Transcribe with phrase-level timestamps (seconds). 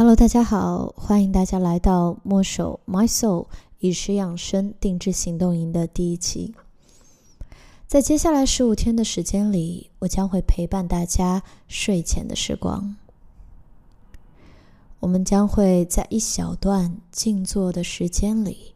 [0.00, 3.48] Hello，大家好，欢迎大家来到墨守 My Soul
[3.80, 6.54] 以食养生定制行动营的第一期。
[7.86, 12.96] 在接下来十五天的时间里，我将会陪伴大家睡前的时光。
[15.00, 18.74] 我们将会在一小段静坐的时间里，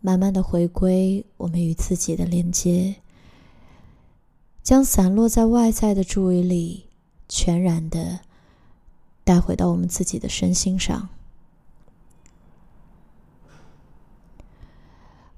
[0.00, 2.94] 慢慢的回归我们与自己的连接，
[4.62, 6.86] 将散落在外在的注意力
[7.28, 8.20] 全然的
[9.24, 11.08] 带回到我们自己的身心上。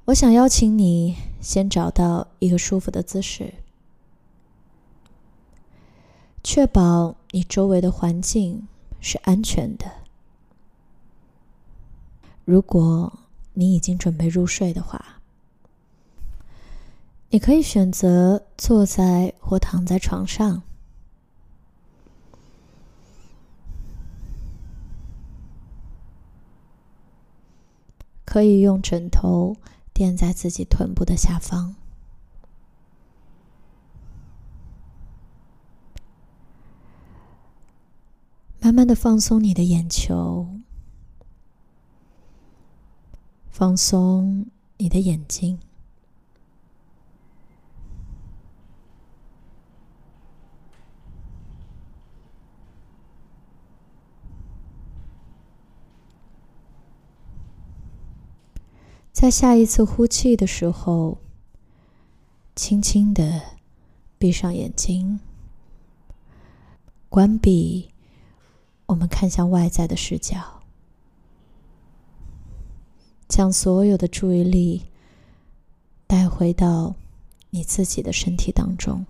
[0.06, 3.54] 我想邀请你先找到一个舒服的姿势，
[6.44, 8.68] 确保你周围的环境
[9.00, 9.90] 是安全的。
[12.44, 13.18] 如果
[13.54, 15.20] 你已经准备入睡的话，
[17.30, 20.62] 你可以选择坐在或躺在床上，
[28.36, 29.56] 可以用枕头。
[29.94, 31.74] 垫在自己臀部的下方，
[38.60, 40.46] 慢慢的放松你的眼球，
[43.48, 44.44] 放松
[44.76, 45.58] 你的眼睛，
[59.16, 61.16] 在下一次呼气的时候，
[62.54, 63.56] 轻轻的
[64.18, 65.20] 闭上眼睛，
[67.08, 67.88] 关闭
[68.84, 70.60] 我们看向外在的视角，
[73.26, 74.84] 将所有的注意力
[76.06, 76.94] 带回到
[77.48, 79.06] 你自己的身体当中，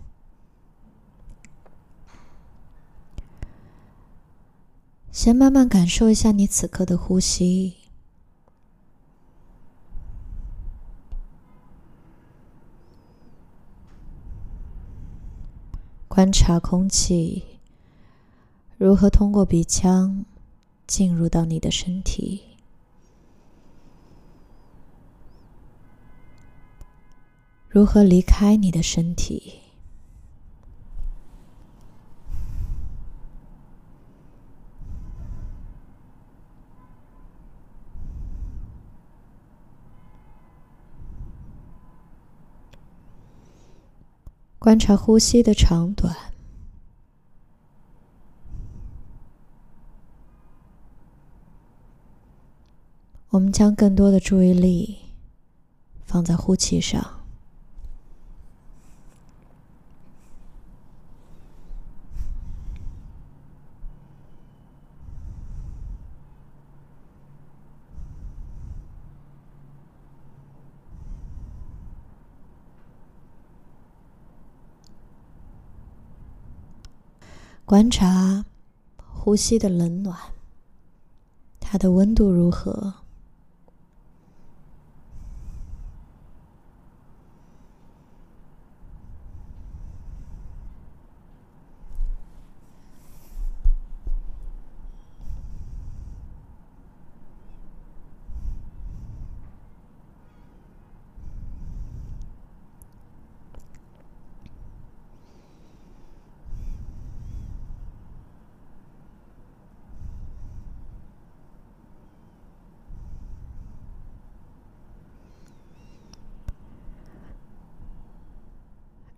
[5.11, 7.75] 先慢慢感受一下你此刻的呼吸。
[16.16, 17.44] 观察空气
[18.78, 20.25] 如何通过鼻腔
[20.87, 22.41] 进入到你的身体，
[27.69, 29.60] 如何离开你的身体。
[44.66, 46.12] 观察呼吸的长短，
[53.28, 54.99] 我们将更多的注意力
[56.04, 57.25] 放在呼气上。
[77.66, 78.44] 观察
[78.97, 80.16] 呼吸的冷暖，
[81.59, 82.94] 它的温度如何？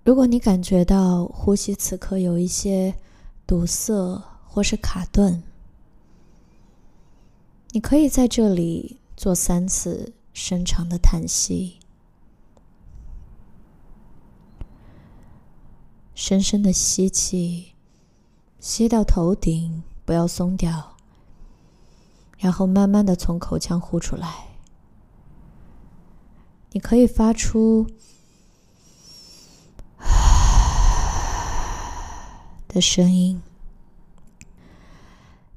[0.08, 2.94] 如果你感觉到呼吸此刻有一些
[3.46, 5.42] 堵塞或是卡顿，
[7.72, 11.78] 你可以在这里做三次深长的叹息，
[16.14, 17.74] 深深的吸气，
[18.60, 20.97] 吸到头顶，不要松掉，
[22.38, 24.56] 然后慢慢的从口腔呼出来。
[26.71, 27.86] 你可以发出。
[32.68, 33.41] 的声音，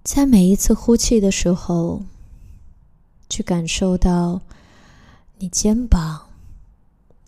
[0.01, 2.03] 在每一次呼气的时候，
[3.29, 4.41] 去感受到
[5.39, 6.29] 你肩膀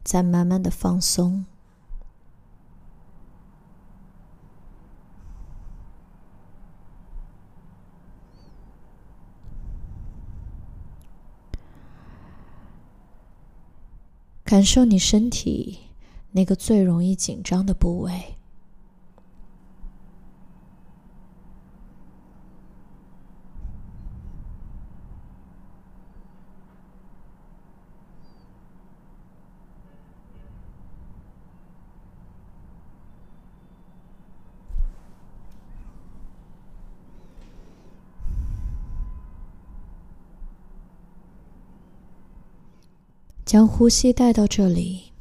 [0.03, 1.45] 在慢慢的放松，
[14.45, 15.79] 感受你身体
[16.31, 18.37] 那个最容易紧张的部位。
[43.45, 45.12] 将呼吸带到这里。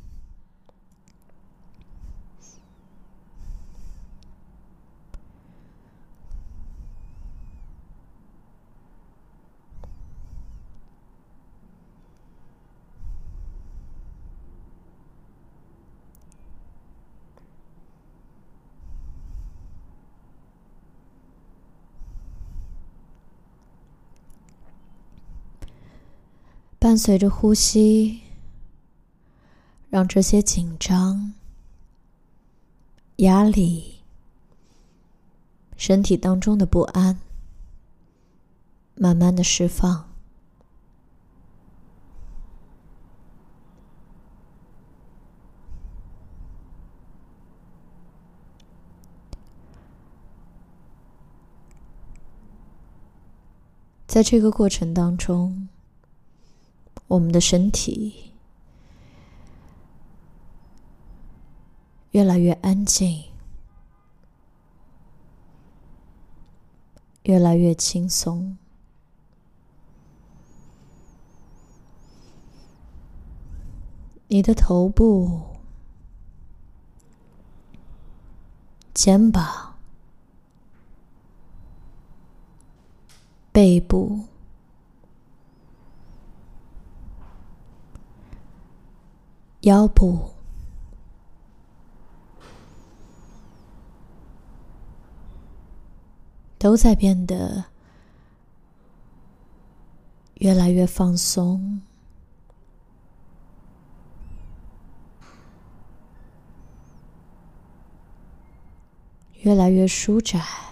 [26.93, 28.21] 伴随着呼吸，
[29.89, 31.33] 让这些紧张、
[33.17, 34.03] 压力、
[35.75, 37.19] 身体当中的不安，
[38.95, 40.07] 慢慢的释放。
[54.07, 55.71] 在这个过程当中。
[57.13, 58.33] 我们的身体
[62.13, 63.25] 越来越安静，
[67.25, 68.57] 越来越轻松。
[74.29, 75.43] 你的头部、
[78.95, 79.77] 肩膀、
[83.53, 84.32] 背部。
[89.63, 90.33] 腰部
[96.59, 97.67] 都在变得
[100.35, 101.81] 越来越放松，
[109.43, 110.72] 越来越舒展。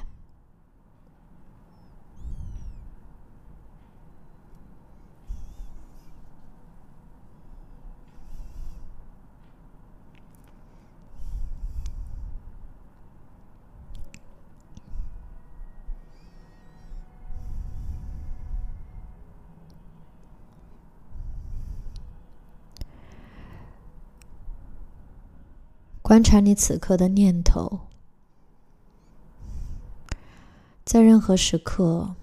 [26.11, 27.83] 观察你此刻的念头，
[30.85, 32.17] 在任何时刻，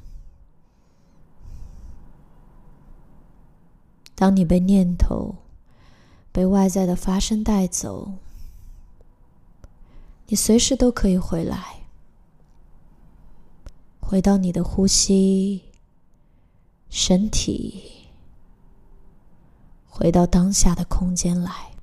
[4.14, 5.36] 当你被念头、
[6.34, 8.16] 被外在的发生带走，
[10.26, 11.84] 你随时都可以回来，
[14.02, 15.64] 回到你的呼吸、
[16.90, 18.10] 身体，
[19.88, 21.77] 回到当下的空间来。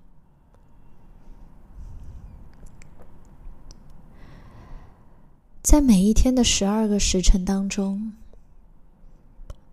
[5.64, 8.12] 在每一天的十二个时辰当中，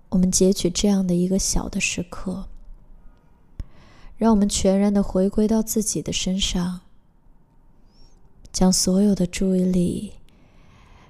[0.07, 2.47] 我们截取这样的一个小的时刻，
[4.15, 6.79] 让我们全然的回归到自己的身上，
[8.53, 10.13] 将所有的注意力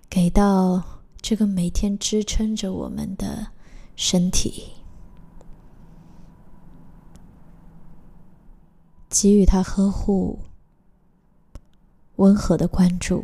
[0.09, 0.83] 给到
[1.21, 3.49] 这个每天支撑着我们的
[3.95, 4.63] 身体，
[9.07, 10.39] 给予他呵护、
[12.15, 13.23] 温和的关注。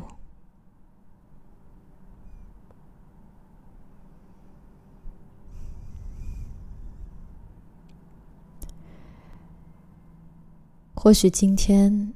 [11.07, 12.13] 或许今天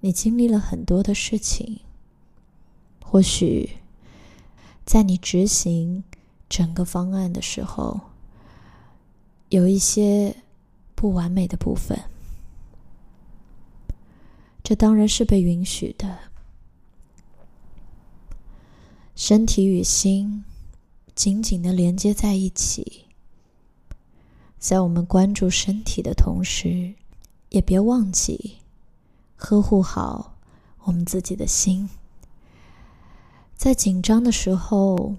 [0.00, 1.80] 你经历了很多的事情，
[3.02, 3.78] 或许
[4.84, 6.04] 在你执行
[6.46, 7.98] 整个方案的时候，
[9.48, 10.36] 有一些
[10.94, 11.98] 不完美的部分，
[14.62, 16.18] 这当然是被允许的。
[19.14, 20.44] 身体与心
[21.14, 23.06] 紧紧的连接在一起，
[24.58, 26.94] 在我们关注身体的同时。
[27.50, 28.58] 也别忘记
[29.36, 30.34] 呵护好
[30.84, 31.88] 我们自己的心，
[33.56, 35.14] 在紧张的时候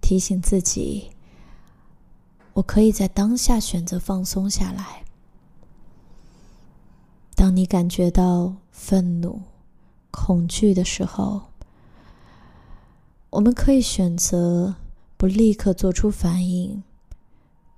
[0.00, 1.10] 提醒自己：
[2.54, 5.04] 我可以在当下选择放松下来。
[7.34, 9.42] 当你感觉到愤怒、
[10.10, 11.42] 恐惧的时候，
[13.30, 14.76] 我们可以选择
[15.16, 16.82] 不立刻做出反应，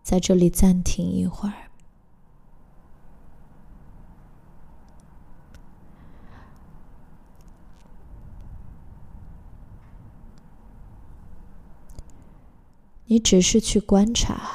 [0.02, 1.63] 在这里暂停一会儿。
[13.06, 14.50] 你只是去观察，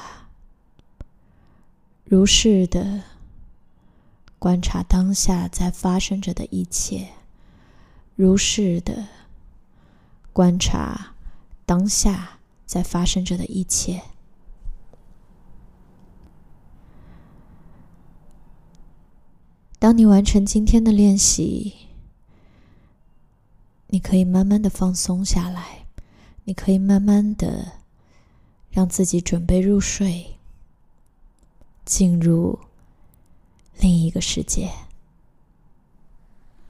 [2.03, 3.03] 如是的
[4.39, 7.09] 观察当下在发生着的一切，
[8.15, 9.07] 如是的
[10.33, 11.13] 观察
[11.65, 14.01] 当下在发生着的一切。
[19.77, 21.73] 当你完成今天的练习，
[23.87, 25.85] 你可以慢慢的放松下来，
[26.43, 27.78] 你可以慢慢的
[28.79, 30.25] 让自己准备入睡，
[31.83, 32.57] 进入
[33.81, 34.71] 另一个世界。